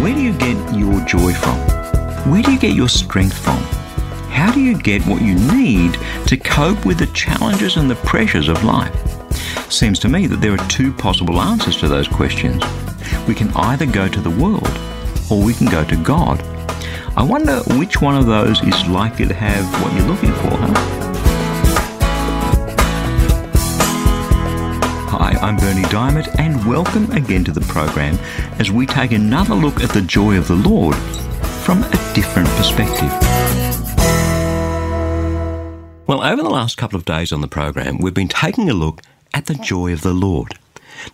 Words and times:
Where 0.00 0.14
do 0.14 0.20
you 0.20 0.32
get 0.32 0.56
your 0.76 1.00
joy 1.06 1.34
from? 1.34 1.58
Where 2.30 2.40
do 2.40 2.52
you 2.52 2.58
get 2.58 2.76
your 2.76 2.88
strength 2.88 3.36
from? 3.36 3.58
How 4.30 4.52
do 4.52 4.60
you 4.60 4.78
get 4.78 5.02
what 5.06 5.22
you 5.22 5.34
need 5.34 5.98
to 6.28 6.36
cope 6.36 6.86
with 6.86 6.98
the 6.98 7.06
challenges 7.08 7.76
and 7.76 7.90
the 7.90 7.96
pressures 7.96 8.48
of 8.48 8.62
life? 8.62 8.94
Seems 9.72 9.98
to 9.98 10.08
me 10.08 10.28
that 10.28 10.40
there 10.40 10.52
are 10.52 10.68
two 10.68 10.92
possible 10.92 11.40
answers 11.40 11.76
to 11.78 11.88
those 11.88 12.06
questions. 12.06 12.62
We 13.26 13.34
can 13.34 13.50
either 13.56 13.86
go 13.86 14.06
to 14.06 14.20
the 14.20 14.30
world 14.30 14.70
or 15.30 15.42
we 15.42 15.52
can 15.52 15.66
go 15.66 15.82
to 15.82 15.96
God. 15.96 16.40
I 17.16 17.24
wonder 17.24 17.58
which 17.76 18.00
one 18.00 18.16
of 18.16 18.26
those 18.26 18.62
is 18.62 18.86
likely 18.86 19.26
to 19.26 19.34
have 19.34 19.82
what 19.82 19.92
you're 19.94 20.06
looking 20.06 20.32
for, 20.32 20.56
huh? 20.56 21.07
I'm 25.48 25.56
Berni 25.56 25.80
Dymet, 25.84 26.38
and 26.38 26.62
welcome 26.66 27.10
again 27.12 27.42
to 27.44 27.52
the 27.52 27.62
program 27.62 28.18
as 28.58 28.70
we 28.70 28.84
take 28.84 29.12
another 29.12 29.54
look 29.54 29.80
at 29.82 29.88
the 29.88 30.02
joy 30.02 30.36
of 30.36 30.46
the 30.46 30.54
Lord 30.54 30.94
from 31.64 31.82
a 31.84 32.12
different 32.14 32.50
perspective. 32.50 33.10
Well, 36.06 36.22
over 36.22 36.42
the 36.42 36.50
last 36.50 36.76
couple 36.76 36.98
of 36.98 37.06
days 37.06 37.32
on 37.32 37.40
the 37.40 37.48
program, 37.48 37.96
we've 37.96 38.12
been 38.12 38.28
taking 38.28 38.68
a 38.68 38.74
look 38.74 39.00
at 39.32 39.46
the 39.46 39.54
joy 39.54 39.94
of 39.94 40.02
the 40.02 40.12
Lord. 40.12 40.58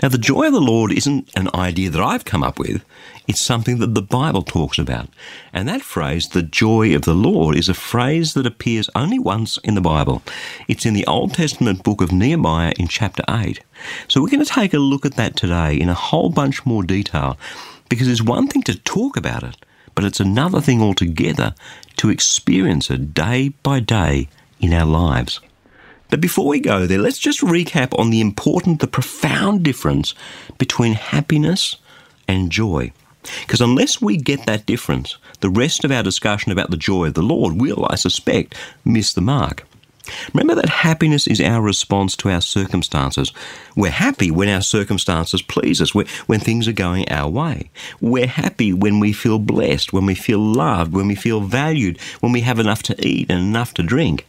Now, 0.03 0.09
the 0.09 0.19
joy 0.19 0.47
of 0.47 0.53
the 0.53 0.61
Lord 0.61 0.93
isn't 0.93 1.31
an 1.37 1.49
idea 1.55 1.91
that 1.91 2.03
I've 2.03 2.25
come 2.25 2.43
up 2.43 2.59
with, 2.59 2.85
it's 3.27 3.41
something 3.41 3.79
that 3.79 3.95
the 3.95 4.03
Bible 4.03 4.43
talks 4.43 4.79
about. 4.79 5.09
And 5.53 5.67
that 5.69 5.83
phrase, 5.83 6.29
the 6.29 6.43
joy 6.43 6.95
of 6.95 7.03
the 7.03 7.15
Lord, 7.15 7.57
is 7.57 7.69
a 7.69 7.75
phrase 7.75 8.35
that 8.35 8.47
appears 8.47 8.91
only 8.95 9.19
once 9.19 9.59
in 9.59 9.75
the 9.75 9.81
Bible. 9.81 10.23
It's 10.69 10.85
in 10.85 10.95
the 10.95 11.07
Old 11.07 11.35
Testament 11.35 11.83
book 11.83 12.01
of 12.01 12.13
Nehemiah 12.13 12.75
in 12.79 12.89
chapter 12.89 13.23
8. 13.29 13.61
So 14.09 14.21
we're 14.21 14.29
going 14.29 14.45
to 14.45 14.51
take 14.51 14.75
a 14.75 14.79
look 14.79 15.07
at 15.07 15.15
that 15.15 15.37
today 15.37 15.75
in 15.75 15.89
a 15.89 15.95
whole 15.95 16.31
bunch 16.31 16.67
more 16.67 16.83
detail 16.83 17.39
because 17.89 18.09
it's 18.09 18.23
one 18.23 18.49
thing 18.49 18.63
to 18.63 18.79
talk 18.79 19.17
about 19.17 19.43
it, 19.43 19.57
but 19.95 20.05
it's 20.05 20.21
another 20.21 20.61
thing 20.61 20.83
altogether 20.83 21.55
to 21.97 22.11
experience 22.11 22.91
it 22.91 23.15
day 23.15 23.51
by 23.63 23.81
day 23.81 24.29
in 24.61 24.73
our 24.73 24.87
lives. 24.87 25.41
But 26.15 26.21
before 26.21 26.47
we 26.47 26.61
go 26.61 26.87
there, 26.87 27.01
let's 27.01 27.19
just 27.19 27.41
recap 27.41 27.99
on 27.99 28.11
the 28.11 28.21
important, 28.21 28.79
the 28.79 28.87
profound 28.87 29.65
difference 29.65 30.15
between 30.59 30.93
happiness 30.93 31.75
and 32.29 32.53
joy. 32.53 32.93
Because 33.41 33.61
unless 33.61 34.01
we 34.01 34.17
get 34.17 34.47
that 34.47 34.65
difference, 34.65 35.17
the 35.41 35.51
rest 35.51 35.85
of 35.85 35.91
our 35.91 36.05
discussion 36.05 36.53
about 36.53 36.71
the 36.71 36.77
joy 36.77 37.07
of 37.07 37.15
the 37.15 37.23
Lord 37.23 37.61
will, 37.61 37.85
I 37.91 37.97
suspect, 37.97 38.55
miss 38.85 39.13
the 39.13 39.23
mark. 39.23 39.67
Remember 40.33 40.55
that 40.55 40.69
happiness 40.69 41.27
is 41.27 41.41
our 41.41 41.61
response 41.61 42.15
to 42.19 42.31
our 42.31 42.41
circumstances. 42.41 43.33
We're 43.75 43.91
happy 43.91 44.31
when 44.31 44.49
our 44.49 44.63
circumstances 44.63 45.43
please 45.43 45.83
us, 45.83 45.97
when 45.97 46.39
things 46.39 46.69
are 46.69 46.73
going 46.73 47.11
our 47.11 47.29
way. 47.29 47.71
We're 48.01 48.29
happy 48.29 48.73
when 48.73 49.01
we 49.01 49.13
feel 49.13 49.41
blessed, 49.41 49.93
when 49.93 50.07
we 50.07 50.15
feel 50.15 50.39
loved, 50.39 50.93
when 50.93 51.09
we 51.09 51.17
feel 51.17 51.41
valued, 51.41 52.01
when 52.21 52.31
we 52.31 52.43
have 52.43 52.61
enough 52.61 52.85
to 52.85 53.05
eat 53.05 53.29
and 53.29 53.41
enough 53.41 53.75
to 53.75 53.83
drink. 53.83 54.29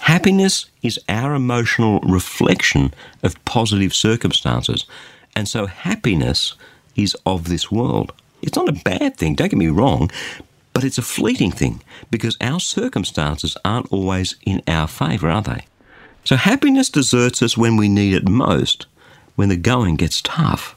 Happiness 0.00 0.66
is 0.82 1.00
our 1.08 1.34
emotional 1.34 2.00
reflection 2.00 2.92
of 3.22 3.42
positive 3.44 3.94
circumstances, 3.94 4.84
and 5.34 5.48
so 5.48 5.66
happiness 5.66 6.54
is 6.94 7.16
of 7.26 7.48
this 7.48 7.70
world. 7.70 8.12
It's 8.42 8.56
not 8.56 8.68
a 8.68 8.72
bad 8.84 9.16
thing, 9.16 9.34
don't 9.34 9.50
get 9.50 9.58
me 9.58 9.68
wrong, 9.68 10.10
but 10.72 10.84
it's 10.84 10.98
a 10.98 11.02
fleeting 11.02 11.52
thing 11.52 11.82
because 12.10 12.36
our 12.40 12.60
circumstances 12.60 13.56
aren't 13.64 13.92
always 13.92 14.36
in 14.44 14.62
our 14.68 14.86
favour, 14.86 15.28
are 15.30 15.42
they? 15.42 15.66
So 16.24 16.36
happiness 16.36 16.88
deserts 16.88 17.42
us 17.42 17.56
when 17.56 17.76
we 17.76 17.88
need 17.88 18.12
it 18.12 18.28
most, 18.28 18.86
when 19.36 19.48
the 19.48 19.56
going 19.56 19.96
gets 19.96 20.20
tough. 20.20 20.74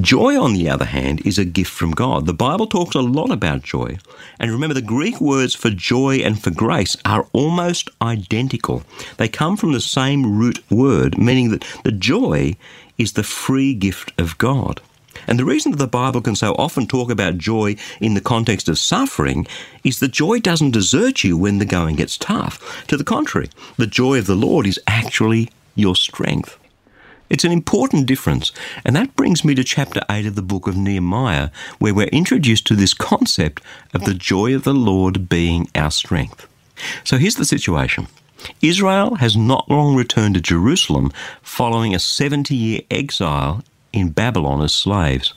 Joy, 0.00 0.40
on 0.40 0.54
the 0.54 0.68
other 0.68 0.84
hand, 0.84 1.26
is 1.26 1.38
a 1.38 1.44
gift 1.44 1.72
from 1.72 1.90
God. 1.90 2.26
The 2.26 2.32
Bible 2.32 2.66
talks 2.66 2.94
a 2.94 3.00
lot 3.00 3.32
about 3.32 3.62
joy. 3.62 3.98
And 4.38 4.50
remember, 4.52 4.74
the 4.74 4.82
Greek 4.82 5.20
words 5.20 5.54
for 5.54 5.70
joy 5.70 6.16
and 6.18 6.40
for 6.40 6.50
grace 6.50 6.96
are 7.04 7.26
almost 7.32 7.88
identical. 8.00 8.84
They 9.16 9.28
come 9.28 9.56
from 9.56 9.72
the 9.72 9.80
same 9.80 10.38
root 10.38 10.62
word, 10.70 11.18
meaning 11.18 11.50
that 11.50 11.64
the 11.82 11.92
joy 11.92 12.56
is 12.98 13.14
the 13.14 13.24
free 13.24 13.74
gift 13.74 14.12
of 14.20 14.38
God. 14.38 14.80
And 15.26 15.38
the 15.38 15.44
reason 15.44 15.72
that 15.72 15.78
the 15.78 15.86
Bible 15.86 16.20
can 16.20 16.36
so 16.36 16.54
often 16.54 16.86
talk 16.86 17.10
about 17.10 17.38
joy 17.38 17.76
in 18.00 18.14
the 18.14 18.20
context 18.20 18.68
of 18.68 18.78
suffering 18.78 19.46
is 19.84 19.98
that 20.00 20.12
joy 20.12 20.38
doesn't 20.38 20.70
desert 20.70 21.24
you 21.24 21.36
when 21.36 21.58
the 21.58 21.64
going 21.64 21.96
gets 21.96 22.16
tough. 22.16 22.86
To 22.86 22.96
the 22.96 23.04
contrary, 23.04 23.50
the 23.76 23.86
joy 23.86 24.18
of 24.18 24.26
the 24.26 24.36
Lord 24.36 24.66
is 24.66 24.78
actually 24.86 25.50
your 25.74 25.96
strength. 25.96 26.59
It's 27.30 27.44
an 27.44 27.52
important 27.52 28.06
difference, 28.06 28.50
and 28.84 28.96
that 28.96 29.14
brings 29.14 29.44
me 29.44 29.54
to 29.54 29.62
chapter 29.62 30.02
8 30.10 30.26
of 30.26 30.34
the 30.34 30.42
book 30.42 30.66
of 30.66 30.76
Nehemiah, 30.76 31.50
where 31.78 31.94
we're 31.94 32.08
introduced 32.08 32.66
to 32.66 32.74
this 32.74 32.92
concept 32.92 33.62
of 33.94 34.02
the 34.02 34.14
joy 34.14 34.52
of 34.52 34.64
the 34.64 34.74
Lord 34.74 35.28
being 35.28 35.68
our 35.76 35.92
strength. 35.92 36.48
So 37.04 37.18
here's 37.18 37.36
the 37.36 37.44
situation. 37.44 38.08
Israel 38.60 39.14
has 39.16 39.36
not 39.36 39.70
long 39.70 39.94
returned 39.94 40.34
to 40.34 40.40
Jerusalem 40.40 41.12
following 41.40 41.94
a 41.94 42.00
70 42.00 42.56
year 42.56 42.80
exile 42.90 43.62
in 43.92 44.10
Babylon 44.10 44.60
as 44.60 44.74
slaves. 44.74 45.32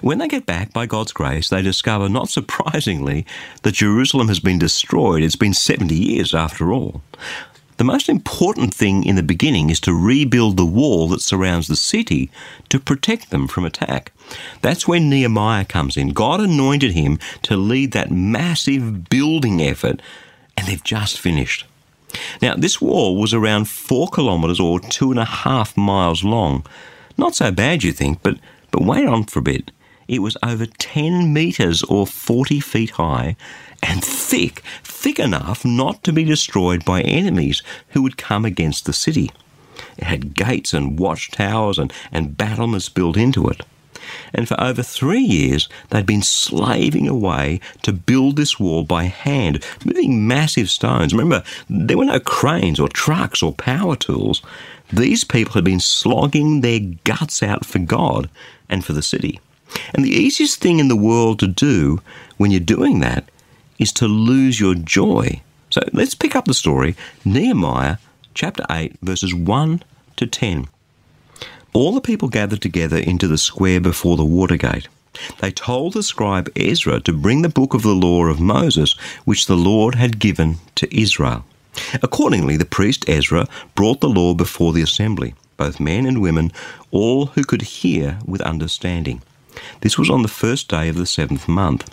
When 0.00 0.18
they 0.18 0.26
get 0.26 0.44
back, 0.44 0.72
by 0.72 0.86
God's 0.86 1.12
grace, 1.12 1.50
they 1.50 1.62
discover, 1.62 2.08
not 2.08 2.28
surprisingly, 2.38 3.24
that 3.62 3.74
Jerusalem 3.74 4.26
has 4.26 4.40
been 4.40 4.58
destroyed. 4.58 5.22
It's 5.22 5.36
been 5.36 5.54
70 5.54 5.94
years 5.94 6.34
after 6.34 6.72
all. 6.72 7.02
The 7.78 7.84
most 7.84 8.08
important 8.08 8.74
thing 8.74 9.04
in 9.04 9.14
the 9.14 9.22
beginning 9.22 9.70
is 9.70 9.78
to 9.80 9.94
rebuild 9.94 10.56
the 10.56 10.66
wall 10.66 11.06
that 11.08 11.22
surrounds 11.22 11.68
the 11.68 11.76
city 11.76 12.28
to 12.70 12.80
protect 12.80 13.30
them 13.30 13.46
from 13.46 13.64
attack. 13.64 14.10
That's 14.62 14.88
when 14.88 15.08
Nehemiah 15.08 15.64
comes 15.64 15.96
in. 15.96 16.08
God 16.08 16.40
anointed 16.40 16.90
him 16.90 17.20
to 17.42 17.56
lead 17.56 17.92
that 17.92 18.10
massive 18.10 19.08
building 19.08 19.62
effort, 19.62 20.02
and 20.56 20.66
they've 20.66 20.82
just 20.82 21.20
finished. 21.20 21.66
Now, 22.42 22.56
this 22.56 22.80
wall 22.80 23.16
was 23.16 23.32
around 23.32 23.68
four 23.68 24.08
kilometres 24.08 24.58
or 24.58 24.80
two 24.80 25.12
and 25.12 25.20
a 25.20 25.24
half 25.24 25.76
miles 25.76 26.24
long. 26.24 26.66
Not 27.16 27.36
so 27.36 27.52
bad, 27.52 27.84
you 27.84 27.92
think, 27.92 28.24
but, 28.24 28.38
but 28.72 28.82
wait 28.82 29.06
on 29.06 29.22
for 29.22 29.38
a 29.38 29.42
bit. 29.42 29.70
It 30.08 30.22
was 30.22 30.38
over 30.42 30.64
10 30.64 31.34
metres 31.34 31.82
or 31.82 32.06
40 32.06 32.60
feet 32.60 32.90
high 32.90 33.36
and 33.82 34.02
thick, 34.02 34.62
thick 34.82 35.18
enough 35.18 35.66
not 35.66 36.02
to 36.04 36.14
be 36.14 36.24
destroyed 36.24 36.82
by 36.82 37.02
enemies 37.02 37.62
who 37.90 38.02
would 38.02 38.16
come 38.16 38.46
against 38.46 38.86
the 38.86 38.94
city. 38.94 39.30
It 39.98 40.04
had 40.04 40.34
gates 40.34 40.72
and 40.72 40.98
watchtowers 40.98 41.78
and, 41.78 41.92
and 42.10 42.38
battlements 42.38 42.88
built 42.88 43.18
into 43.18 43.48
it. 43.48 43.60
And 44.32 44.48
for 44.48 44.58
over 44.58 44.82
three 44.82 45.20
years, 45.20 45.68
they'd 45.90 46.06
been 46.06 46.22
slaving 46.22 47.06
away 47.06 47.60
to 47.82 47.92
build 47.92 48.36
this 48.36 48.58
wall 48.58 48.84
by 48.84 49.04
hand, 49.04 49.62
moving 49.84 50.26
massive 50.26 50.70
stones. 50.70 51.12
Remember, 51.12 51.44
there 51.68 51.98
were 51.98 52.06
no 52.06 52.18
cranes 52.18 52.80
or 52.80 52.88
trucks 52.88 53.42
or 53.42 53.52
power 53.52 53.96
tools. 53.96 54.40
These 54.90 55.24
people 55.24 55.52
had 55.52 55.64
been 55.64 55.80
slogging 55.80 56.62
their 56.62 56.80
guts 57.04 57.42
out 57.42 57.66
for 57.66 57.78
God 57.78 58.30
and 58.70 58.82
for 58.82 58.94
the 58.94 59.02
city. 59.02 59.40
And 59.94 60.04
the 60.04 60.14
easiest 60.14 60.60
thing 60.60 60.78
in 60.78 60.88
the 60.88 60.96
world 60.96 61.38
to 61.40 61.46
do 61.46 62.00
when 62.36 62.50
you're 62.50 62.60
doing 62.60 63.00
that 63.00 63.30
is 63.78 63.92
to 63.92 64.06
lose 64.06 64.60
your 64.60 64.74
joy. 64.74 65.42
So 65.70 65.82
let's 65.92 66.14
pick 66.14 66.34
up 66.34 66.46
the 66.46 66.54
story 66.54 66.96
Nehemiah 67.24 67.98
chapter 68.34 68.64
8, 68.70 68.96
verses 69.02 69.34
1 69.34 69.82
to 70.16 70.26
10. 70.26 70.68
All 71.72 71.92
the 71.92 72.00
people 72.00 72.28
gathered 72.28 72.62
together 72.62 72.96
into 72.96 73.28
the 73.28 73.38
square 73.38 73.80
before 73.80 74.16
the 74.16 74.24
water 74.24 74.56
gate. 74.56 74.88
They 75.40 75.50
told 75.50 75.92
the 75.92 76.02
scribe 76.02 76.50
Ezra 76.56 77.00
to 77.00 77.12
bring 77.12 77.42
the 77.42 77.48
book 77.48 77.74
of 77.74 77.82
the 77.82 77.94
law 77.94 78.26
of 78.26 78.40
Moses, 78.40 78.92
which 79.24 79.46
the 79.46 79.56
Lord 79.56 79.94
had 79.96 80.18
given 80.18 80.56
to 80.76 80.96
Israel. 80.96 81.44
Accordingly, 82.02 82.56
the 82.56 82.64
priest 82.64 83.08
Ezra 83.08 83.46
brought 83.74 84.00
the 84.00 84.08
law 84.08 84.34
before 84.34 84.72
the 84.72 84.82
assembly, 84.82 85.34
both 85.56 85.80
men 85.80 86.06
and 86.06 86.20
women, 86.20 86.52
all 86.90 87.26
who 87.26 87.44
could 87.44 87.62
hear 87.62 88.18
with 88.24 88.40
understanding. 88.42 89.22
This 89.80 89.98
was 89.98 90.10
on 90.10 90.22
the 90.22 90.28
first 90.28 90.68
day 90.68 90.88
of 90.88 90.96
the 90.96 91.06
seventh 91.06 91.48
month. 91.48 91.88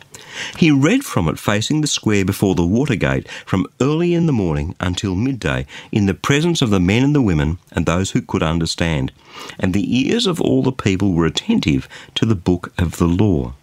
He 0.58 0.70
read 0.70 1.06
from 1.06 1.30
it 1.30 1.40
facing 1.40 1.82
the 1.82 1.88
square 1.88 2.26
before 2.26 2.56
the 2.56 2.66
water 2.66 2.96
gate 2.96 3.28
from 3.46 3.68
early 3.80 4.14
in 4.14 4.26
the 4.26 4.34
morning 4.34 4.76
until 4.80 5.16
midday 5.16 5.66
in 5.92 6.06
the 6.06 6.14
presence 6.14 6.62
of 6.62 6.70
the 6.70 6.80
men 6.80 7.04
and 7.04 7.16
the 7.16 7.22
women 7.22 7.58
and 7.72 7.86
those 7.86 8.12
who 8.12 8.22
could 8.22 8.44
understand. 8.44 9.12
And 9.60 9.74
the 9.74 9.98
ears 9.98 10.28
of 10.28 10.42
all 10.42 10.62
the 10.62 10.72
people 10.72 11.14
were 11.14 11.26
attentive 11.26 11.88
to 12.16 12.26
the 12.26 12.36
book 12.36 12.74
of 12.78 12.98
the 12.98 13.08
law. 13.08 13.54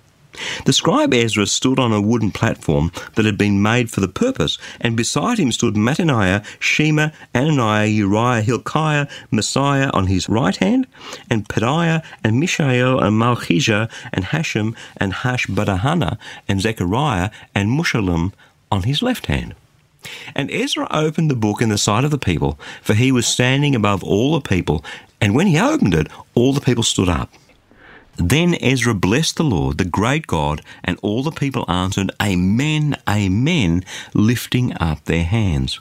The 0.65 0.73
scribe 0.73 1.13
Ezra 1.13 1.47
stood 1.47 1.79
on 1.79 1.93
a 1.93 2.01
wooden 2.01 2.31
platform 2.31 2.91
that 3.15 3.27
had 3.27 3.37
been 3.37 3.61
made 3.61 3.91
for 3.91 4.01
the 4.01 4.09
purpose, 4.09 4.59
and 4.81 4.97
beside 4.97 5.39
him 5.39 5.53
stood 5.53 5.75
Mattaniah, 5.75 6.45
Shema, 6.59 7.11
Ananiah, 7.35 7.95
Uriah, 7.95 8.43
Hilkiah, 8.43 9.09
Maaseiah 9.31 9.91
on 9.93 10.07
his 10.07 10.29
right 10.29 10.57
hand, 10.57 10.87
and 11.29 11.49
Pedaiah, 11.49 12.03
and 12.25 12.41
Mishael, 12.41 12.99
and 12.99 13.21
Malchijah, 13.21 13.91
and 14.13 14.27
Hashum, 14.27 14.75
and 14.97 15.13
Hashbaddanah, 15.13 16.17
and 16.49 16.61
Zechariah, 16.61 17.31
and 17.55 17.79
Meshullam 17.79 18.33
on 18.71 18.85
his 18.85 19.03
left 19.03 19.27
hand. 19.27 19.55
And 20.35 20.51
Ezra 20.51 20.89
opened 20.91 21.31
the 21.31 21.37
book 21.37 21.61
in 21.61 21.69
the 21.69 21.79
sight 21.79 22.05
of 22.05 22.11
the 22.11 22.19
people, 22.19 22.59
for 22.83 22.95
he 22.95 23.13
was 23.13 23.27
standing 23.27 23.75
above 23.75 24.03
all 24.03 24.33
the 24.33 24.41
people, 24.41 24.85
and 25.21 25.35
when 25.35 25.47
he 25.47 25.59
opened 25.59 25.95
it, 25.95 26.09
all 26.35 26.53
the 26.53 26.61
people 26.61 26.83
stood 26.83 27.09
up. 27.09 27.31
Then 28.17 28.57
Ezra 28.61 28.95
blessed 28.95 29.37
the 29.37 29.45
Lord, 29.45 29.79
the 29.79 29.85
great 29.85 30.27
God, 30.27 30.63
and 30.85 30.99
all 31.03 31.23
the 31.23 31.31
people 31.31 31.65
answered, 31.69 32.11
Amen, 32.21 32.97
Amen, 33.09 33.85
lifting 34.15 34.75
up 34.81 35.05
their 35.05 35.25
hands. 35.25 35.81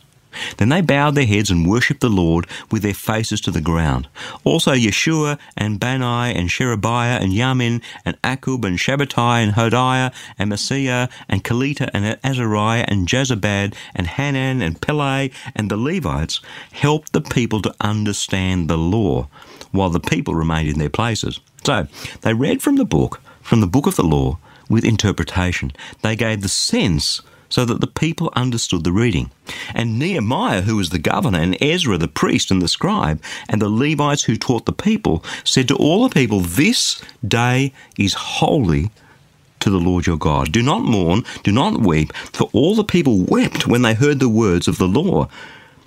Then 0.58 0.70
they 0.70 0.82
bowed 0.82 1.16
their 1.16 1.26
heads 1.26 1.52
and 1.52 1.68
worshipped 1.68 2.02
the 2.02 2.10
Lord 2.10 2.48
with 2.70 2.84
their 2.84 2.94
faces 2.94 3.42
to 3.42 3.52
the 3.52 3.62
ground. 3.62 4.08
Also 4.44 4.74
Yeshua 4.74 5.38
and 5.58 5.80
Bani 5.80 6.34
and 6.34 6.50
Sherebiah 6.50 7.20
and 7.22 7.34
Yamin 7.34 7.82
and 8.06 8.22
Akub 8.22 8.66
and 8.66 8.78
Shabbethai 8.78 9.44
and 9.44 9.54
Hodiah 9.54 10.14
and 10.40 10.52
Maaseiah 10.52 11.10
and 11.28 11.44
Kelita 11.44 11.90
and 11.94 12.18
Azariah 12.24 12.86
and 12.88 13.08
Jozabad 13.08 13.74
and 13.94 14.08
Hanan 14.08 14.62
and 14.62 14.80
Pele 14.80 15.30
and 15.56 15.70
the 15.70 15.78
Levites 15.78 16.40
helped 16.72 17.14
the 17.14 17.22
people 17.22 17.62
to 17.62 17.76
understand 17.82 18.70
the 18.70 18.78
law, 18.78 19.28
while 19.72 19.90
the 19.90 20.00
people 20.00 20.36
remained 20.36 20.70
in 20.70 20.80
their 20.80 20.90
places. 20.90 21.40
So 21.64 21.88
they 22.22 22.34
read 22.34 22.62
from 22.62 22.78
the 22.78 22.86
book, 22.86 23.22
from 23.42 23.62
the 23.62 23.68
book 23.68 23.88
of 23.88 23.96
the 23.96 24.04
law, 24.04 24.38
with 24.70 24.86
interpretation. 24.86 25.74
They 26.02 26.16
gave 26.16 26.42
the 26.42 26.50
sense 26.50 27.22
so 27.50 27.66
that 27.66 27.82
the 27.82 27.88
people 27.88 28.32
understood 28.36 28.84
the 28.84 28.94
reading. 28.94 29.30
And 29.76 30.00
Nehemiah, 30.00 30.62
who 30.62 30.78
was 30.78 30.90
the 30.90 31.00
governor, 31.00 31.40
and 31.40 31.62
Ezra, 31.62 31.98
the 31.98 32.08
priest 32.08 32.50
and 32.50 32.62
the 32.62 32.68
scribe, 32.70 33.22
and 33.50 33.62
the 33.62 33.70
Levites 33.70 34.24
who 34.24 34.38
taught 34.38 34.66
the 34.66 34.72
people, 34.72 35.24
said 35.44 35.68
to 35.68 35.76
all 35.76 36.08
the 36.08 36.14
people, 36.14 36.40
This 36.40 37.02
day 37.28 37.74
is 37.98 38.14
holy 38.14 38.90
to 39.60 39.70
the 39.70 39.80
Lord 39.80 40.08
your 40.08 40.18
God. 40.18 40.52
Do 40.52 40.64
not 40.64 40.82
mourn, 40.82 41.24
do 41.44 41.52
not 41.52 41.82
weep, 41.82 42.14
for 42.14 42.50
all 42.54 42.74
the 42.74 42.84
people 42.84 43.20
wept 43.20 43.68
when 43.68 43.82
they 43.82 43.94
heard 43.94 44.20
the 44.20 44.30
words 44.30 44.68
of 44.68 44.78
the 44.78 44.88
law. 44.88 45.28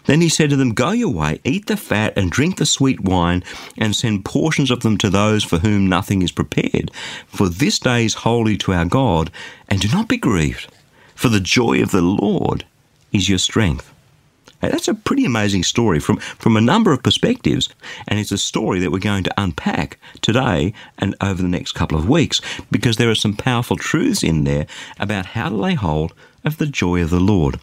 Then 0.06 0.20
he 0.20 0.28
said 0.28 0.50
to 0.50 0.56
them, 0.56 0.74
Go 0.74 0.90
your 0.90 1.12
way, 1.12 1.40
eat 1.44 1.66
the 1.66 1.76
fat, 1.76 2.12
and 2.16 2.30
drink 2.30 2.56
the 2.56 2.66
sweet 2.66 3.00
wine, 3.00 3.42
and 3.76 3.96
send 3.96 4.24
portions 4.24 4.70
of 4.70 4.80
them 4.80 4.98
to 4.98 5.10
those 5.10 5.44
for 5.44 5.58
whom 5.58 5.88
nothing 5.88 6.22
is 6.22 6.32
prepared. 6.32 6.90
For 7.26 7.48
this 7.48 7.78
day 7.78 8.04
is 8.04 8.14
holy 8.14 8.56
to 8.58 8.72
our 8.72 8.84
God, 8.84 9.30
and 9.68 9.80
do 9.80 9.88
not 9.88 10.08
be 10.08 10.16
grieved, 10.16 10.68
for 11.14 11.28
the 11.28 11.40
joy 11.40 11.82
of 11.82 11.90
the 11.90 12.02
Lord 12.02 12.64
is 13.12 13.28
your 13.28 13.38
strength. 13.38 13.90
Hey, 14.60 14.70
that's 14.70 14.88
a 14.88 14.94
pretty 14.94 15.26
amazing 15.26 15.62
story 15.62 16.00
from, 16.00 16.16
from 16.16 16.56
a 16.56 16.60
number 16.60 16.92
of 16.92 17.02
perspectives, 17.02 17.68
and 18.08 18.18
it's 18.18 18.32
a 18.32 18.38
story 18.38 18.80
that 18.80 18.90
we're 18.90 18.98
going 18.98 19.24
to 19.24 19.40
unpack 19.40 19.98
today 20.22 20.72
and 20.98 21.14
over 21.20 21.42
the 21.42 21.48
next 21.48 21.72
couple 21.72 21.98
of 21.98 22.08
weeks 22.08 22.40
because 22.70 22.96
there 22.96 23.10
are 23.10 23.14
some 23.14 23.36
powerful 23.36 23.76
truths 23.76 24.22
in 24.22 24.44
there 24.44 24.66
about 24.98 25.26
how 25.26 25.50
to 25.50 25.54
lay 25.54 25.74
hold 25.74 26.14
of 26.44 26.58
the 26.58 26.66
joy 26.66 27.02
of 27.02 27.10
the 27.10 27.20
Lord. 27.20 27.58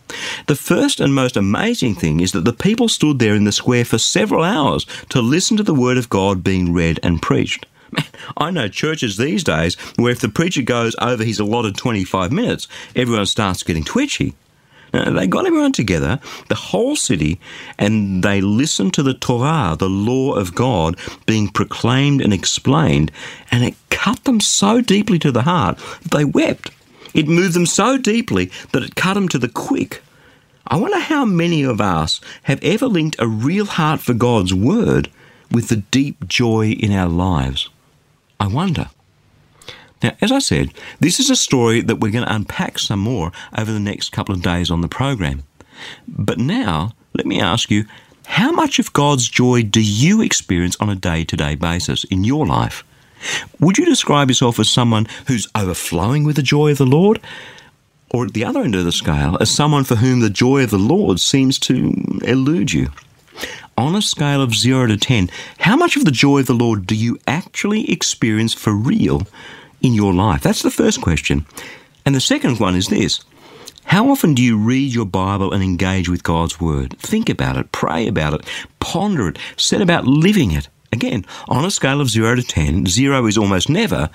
The 0.48 0.56
first 0.56 1.00
and 1.00 1.14
most 1.14 1.38
amazing 1.38 1.96
thing 1.96 2.20
is 2.20 2.32
that 2.32 2.46
the 2.46 2.54
people 2.54 2.88
stood 2.88 3.20
there 3.20 3.36
in 3.36 3.44
the 3.44 3.52
square 3.52 3.86
for 3.86 3.98
several 3.98 4.44
hours 4.44 4.86
to 5.10 5.22
listen 5.22 5.58
to 5.58 5.64
the 5.64 5.74
Word 5.74 5.98
of 5.98 6.10
God 6.10 6.44
being 6.44 6.74
read 6.74 7.00
and 7.04 7.22
preached. 7.22 7.66
I 8.38 8.52
know 8.52 8.68
churches 8.68 9.18
these 9.18 9.44
days 9.44 9.76
where 9.98 10.12
if 10.12 10.20
the 10.20 10.30
preacher 10.30 10.62
goes 10.62 10.96
over 11.02 11.24
his 11.24 11.40
allotted 11.40 11.76
25 11.76 12.32
minutes, 12.32 12.68
everyone 12.96 13.26
starts 13.26 13.64
getting 13.64 13.84
twitchy. 13.84 14.34
Now, 14.94 15.12
they 15.12 15.26
got 15.26 15.46
everyone 15.46 15.72
together, 15.72 16.20
the 16.50 16.56
whole 16.56 16.98
city, 16.98 17.40
and 17.78 18.24
they 18.24 18.42
listened 18.42 18.94
to 18.96 19.04
the 19.04 19.14
Torah, 19.14 19.78
the 19.80 19.90
law 19.90 20.34
of 20.34 20.54
God, 20.54 21.00
being 21.26 21.48
proclaimed 21.48 22.22
and 22.22 22.34
explained, 22.34 23.10
and 23.52 23.64
it 23.64 23.76
cut 23.90 24.24
them 24.26 24.42
so 24.42 24.82
deeply 24.82 25.18
to 25.20 25.32
the 25.32 25.44
heart 25.44 25.78
that 26.02 26.12
they 26.12 26.26
wept. 26.26 26.72
It 27.14 27.28
moved 27.28 27.54
them 27.54 27.66
so 27.66 27.98
deeply 27.98 28.52
that 28.72 28.84
it 28.84 28.96
cut 28.96 29.16
them 29.16 29.28
to 29.30 29.38
the 29.38 29.50
quick. 29.50 30.02
I 30.68 30.78
wonder 30.78 31.00
how 31.00 31.26
many 31.26 31.64
of 31.64 31.82
us 31.82 32.22
have 32.44 32.64
ever 32.64 32.88
linked 32.88 33.18
a 33.20 33.28
real 33.28 33.66
heart 33.66 34.00
for 34.00 34.14
God's 34.14 34.54
Word 34.54 35.10
with 35.52 35.68
the 35.68 35.78
deep 35.78 36.28
joy 36.28 36.72
in 36.72 36.94
our 36.94 37.10
lives. 37.10 37.70
I 38.40 38.48
wonder. 38.48 38.90
Now, 40.02 40.14
as 40.22 40.32
I 40.32 40.40
said, 40.40 40.74
this 41.00 41.20
is 41.20 41.30
a 41.30 41.36
story 41.36 41.82
that 41.82 41.98
we're 41.98 42.12
going 42.12 42.26
to 42.26 42.36
unpack 42.36 42.80
some 42.80 43.00
more 43.00 43.32
over 43.58 43.72
the 43.72 43.80
next 43.80 44.12
couple 44.12 44.34
of 44.34 44.42
days 44.42 44.72
on 44.72 44.82
the 44.82 44.88
program. 44.88 45.44
But 46.08 46.40
now, 46.40 46.94
let 47.14 47.26
me 47.26 47.40
ask 47.40 47.70
you 47.70 47.86
how 48.26 48.52
much 48.52 48.80
of 48.80 48.94
God's 48.94 49.28
joy 49.30 49.64
do 49.64 49.82
you 49.82 50.22
experience 50.22 50.78
on 50.80 50.90
a 50.90 50.96
day 50.96 51.24
to 51.26 51.36
day 51.36 51.56
basis 51.56 52.04
in 52.06 52.24
your 52.24 52.46
life? 52.46 52.84
Would 53.60 53.78
you 53.78 53.86
describe 53.86 54.30
yourself 54.30 54.60
as 54.60 54.70
someone 54.70 55.08
who's 55.28 55.48
overflowing 55.56 56.24
with 56.24 56.36
the 56.36 56.42
joy 56.42 56.72
of 56.72 56.78
the 56.78 56.86
Lord? 56.86 57.20
Or 58.14 58.26
at 58.26 58.34
the 58.34 58.44
other 58.44 58.62
end 58.62 58.76
of 58.76 58.84
the 58.84 58.92
scale, 58.92 59.38
as 59.40 59.50
someone 59.50 59.86
for 59.86 59.96
whom 59.96 60.20
the 60.20 60.30
joy 60.30 60.64
of 60.64 60.70
the 60.70 60.78
Lord 60.78 61.20
seems 61.20 61.58
to 61.60 61.94
elude 62.24 62.74
you? 62.74 62.90
On 63.78 63.96
a 63.96 64.02
scale 64.02 64.42
of 64.42 64.54
0 64.54 64.88
to 64.88 64.98
10, 64.98 65.30
how 65.60 65.78
much 65.78 65.96
of 65.96 66.04
the 66.04 66.12
joy 66.12 66.40
of 66.40 66.48
the 66.48 66.54
Lord 66.54 66.86
do 66.86 66.96
you 66.96 67.18
actually 67.26 67.90
experience 67.90 68.54
for 68.54 68.74
real 68.74 69.26
in 69.82 69.94
your 69.94 70.14
life? 70.14 70.42
That's 70.42 70.62
the 70.62 70.70
first 70.70 71.02
question. 71.02 71.46
And 72.06 72.14
the 72.14 72.22
second 72.22 72.60
one 72.60 72.76
is 72.76 72.88
this 72.88 73.24
How 73.86 74.10
often 74.10 74.34
do 74.34 74.44
you 74.44 74.58
read 74.58 74.94
your 74.94 75.06
Bible 75.06 75.54
and 75.54 75.64
engage 75.64 76.10
with 76.10 76.24
God's 76.24 76.60
Word? 76.60 76.98
Think 77.00 77.30
about 77.30 77.58
it, 77.58 77.72
pray 77.72 78.08
about 78.08 78.34
it, 78.34 78.46
ponder 78.80 79.30
it, 79.30 79.40
set 79.56 79.82
about 79.82 80.06
living 80.06 80.52
it. 80.52 80.68
Again, 80.92 81.26
on 81.48 81.66
a 81.66 81.72
scale 81.72 82.02
of 82.02 82.10
0 82.10 82.36
to 82.36 82.44
10, 82.44 82.86
0 82.88 83.26
is 83.26 83.38
almost 83.38 83.70
never, 83.70 84.10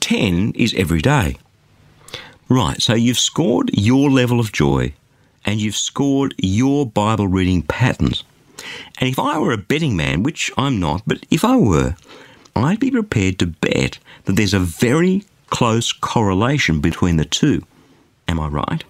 10 0.00 0.52
is 0.54 0.74
every 0.74 1.00
day. 1.00 1.36
Right, 2.48 2.80
so 2.80 2.94
you've 2.94 3.18
scored 3.18 3.70
your 3.72 4.10
level 4.10 4.40
of 4.40 4.52
joy 4.52 4.94
and 5.44 5.60
you've 5.60 5.76
scored 5.76 6.34
your 6.38 6.86
Bible 6.86 7.28
reading 7.28 7.62
patterns. 7.62 8.24
And 8.98 9.08
if 9.08 9.18
I 9.18 9.38
were 9.38 9.52
a 9.52 9.58
betting 9.58 9.96
man, 9.96 10.22
which 10.22 10.50
I'm 10.56 10.78
not, 10.78 11.02
but 11.06 11.24
if 11.30 11.44
I 11.44 11.56
were, 11.56 11.96
I'd 12.54 12.80
be 12.80 12.90
prepared 12.90 13.38
to 13.38 13.46
bet 13.46 13.98
that 14.24 14.36
there's 14.36 14.54
a 14.54 14.60
very 14.60 15.24
close 15.50 15.92
correlation 15.92 16.80
between 16.80 17.16
the 17.16 17.24
two. 17.24 17.66
Am 18.28 18.38
I 18.38 18.48
right? 18.48 18.84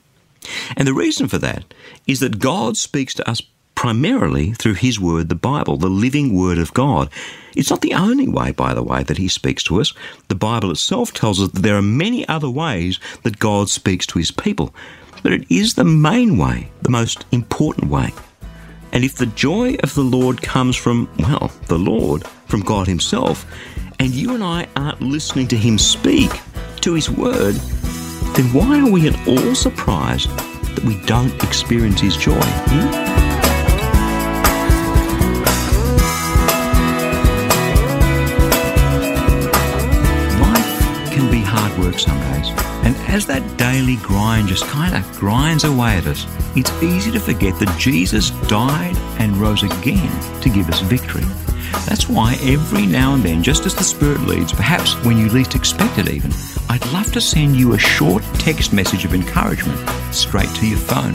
And 0.76 0.86
the 0.86 0.94
reason 0.94 1.28
for 1.28 1.38
that 1.38 1.64
is 2.06 2.20
that 2.20 2.38
God 2.38 2.76
speaks 2.76 3.14
to 3.14 3.28
us 3.28 3.40
primarily 3.74 4.52
through 4.52 4.74
His 4.74 5.00
Word, 5.00 5.28
the 5.28 5.34
Bible, 5.34 5.76
the 5.76 5.88
living 5.88 6.34
Word 6.34 6.58
of 6.58 6.74
God. 6.74 7.10
It's 7.56 7.70
not 7.70 7.80
the 7.80 7.94
only 7.94 8.28
way, 8.28 8.52
by 8.52 8.74
the 8.74 8.82
way, 8.82 9.02
that 9.02 9.18
He 9.18 9.28
speaks 9.28 9.62
to 9.64 9.80
us. 9.80 9.92
The 10.28 10.34
Bible 10.34 10.70
itself 10.70 11.12
tells 11.12 11.40
us 11.40 11.50
that 11.50 11.62
there 11.62 11.76
are 11.76 11.82
many 11.82 12.26
other 12.28 12.48
ways 12.50 12.98
that 13.22 13.38
God 13.38 13.68
speaks 13.68 14.06
to 14.06 14.18
His 14.18 14.30
people, 14.30 14.74
but 15.22 15.32
it 15.32 15.50
is 15.50 15.74
the 15.74 15.84
main 15.84 16.38
way, 16.38 16.70
the 16.82 16.90
most 16.90 17.24
important 17.32 17.90
way. 17.90 18.10
And 18.92 19.04
if 19.04 19.16
the 19.16 19.26
joy 19.26 19.76
of 19.82 19.94
the 19.94 20.02
Lord 20.02 20.42
comes 20.42 20.76
from, 20.76 21.08
well, 21.18 21.50
the 21.68 21.78
Lord, 21.78 22.26
from 22.46 22.60
God 22.60 22.86
Himself, 22.86 23.46
and 23.98 24.12
you 24.12 24.34
and 24.34 24.44
I 24.44 24.68
aren't 24.76 25.00
listening 25.00 25.48
to 25.48 25.56
Him 25.56 25.78
speak, 25.78 26.30
to 26.82 26.94
His 26.94 27.08
Word, 27.08 27.54
then 28.34 28.52
why 28.52 28.80
are 28.80 28.90
we 28.90 29.08
at 29.08 29.28
all 29.28 29.54
surprised 29.54 30.28
that 30.30 30.84
we 30.84 31.00
don't 31.06 31.42
experience 31.42 32.00
His 32.00 32.16
joy? 32.16 32.40
Hmm? 32.40 33.11
Hard 41.72 41.84
work 41.84 41.98
some 41.98 42.18
days. 42.32 42.48
And 42.84 42.96
as 43.08 43.26
that 43.26 43.56
daily 43.56 43.96
grind 43.96 44.48
just 44.48 44.64
kind 44.64 44.94
of 44.94 45.10
grinds 45.18 45.64
away 45.64 45.96
at 45.96 46.06
us, 46.06 46.26
it's 46.56 46.70
easy 46.82 47.10
to 47.12 47.20
forget 47.20 47.58
that 47.58 47.78
Jesus 47.78 48.30
died 48.48 48.96
and 49.18 49.36
rose 49.36 49.62
again 49.62 50.40
to 50.40 50.48
give 50.48 50.68
us 50.68 50.80
victory. 50.80 51.24
That's 51.86 52.08
why 52.08 52.36
every 52.42 52.86
now 52.86 53.14
and 53.14 53.22
then, 53.22 53.42
just 53.42 53.66
as 53.66 53.74
the 53.74 53.84
Spirit 53.84 54.20
leads, 54.22 54.52
perhaps 54.52 54.94
when 55.04 55.16
you 55.16 55.28
least 55.28 55.54
expect 55.54 55.98
it 55.98 56.08
even, 56.08 56.32
I'd 56.68 56.84
love 56.92 57.12
to 57.12 57.20
send 57.20 57.56
you 57.56 57.72
a 57.74 57.78
short 57.78 58.22
text 58.34 58.72
message 58.72 59.04
of 59.04 59.14
encouragement 59.14 59.78
straight 60.14 60.50
to 60.56 60.66
your 60.66 60.78
phone. 60.78 61.14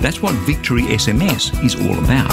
That's 0.00 0.22
what 0.22 0.34
Victory 0.46 0.82
SMS 0.82 1.64
is 1.64 1.74
all 1.74 1.98
about. 2.02 2.32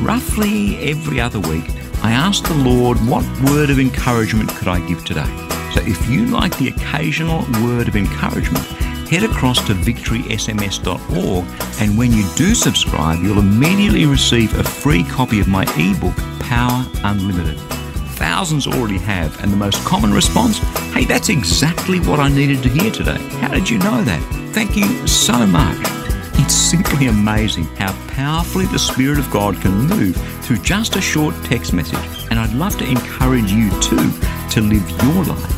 Roughly 0.00 0.76
every 0.78 1.20
other 1.20 1.40
week, 1.40 1.64
I 2.02 2.12
ask 2.12 2.44
the 2.44 2.54
Lord, 2.54 2.98
what 2.98 3.24
word 3.50 3.70
of 3.70 3.80
encouragement 3.80 4.50
could 4.50 4.68
I 4.68 4.86
give 4.86 5.04
today? 5.04 5.47
So 5.78 5.84
if 5.86 6.10
you 6.10 6.26
like 6.26 6.58
the 6.58 6.70
occasional 6.70 7.46
word 7.62 7.86
of 7.86 7.94
encouragement, 7.94 8.66
head 9.08 9.22
across 9.22 9.64
to 9.68 9.74
victorysms.org 9.74 11.44
and 11.80 11.96
when 11.96 12.10
you 12.10 12.28
do 12.34 12.52
subscribe, 12.56 13.22
you'll 13.22 13.38
immediately 13.38 14.04
receive 14.04 14.58
a 14.58 14.64
free 14.64 15.04
copy 15.04 15.38
of 15.38 15.46
my 15.46 15.62
ebook, 15.78 16.16
Power 16.40 16.84
Unlimited. 17.04 17.60
Thousands 18.16 18.66
already 18.66 18.98
have, 18.98 19.40
and 19.40 19.52
the 19.52 19.56
most 19.56 19.84
common 19.84 20.12
response 20.12 20.58
hey, 20.94 21.04
that's 21.04 21.28
exactly 21.28 22.00
what 22.00 22.18
I 22.18 22.28
needed 22.28 22.60
to 22.64 22.68
hear 22.68 22.90
today. 22.90 23.22
How 23.38 23.54
did 23.54 23.70
you 23.70 23.78
know 23.78 24.02
that? 24.02 24.52
Thank 24.52 24.74
you 24.74 25.06
so 25.06 25.46
much. 25.46 25.78
It's 26.40 26.54
simply 26.54 27.06
amazing 27.06 27.66
how 27.76 27.92
powerfully 28.08 28.66
the 28.66 28.80
Spirit 28.80 29.20
of 29.20 29.30
God 29.30 29.60
can 29.60 29.86
move 29.86 30.16
through 30.42 30.58
just 30.58 30.96
a 30.96 31.00
short 31.00 31.36
text 31.44 31.72
message. 31.72 32.26
And 32.30 32.40
I'd 32.40 32.52
love 32.54 32.76
to 32.78 32.84
encourage 32.84 33.52
you 33.52 33.70
too 33.80 34.10
to 34.50 34.60
live 34.60 34.90
your 35.04 35.24
life 35.24 35.57